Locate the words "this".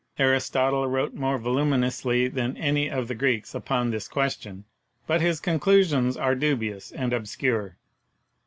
3.91-4.07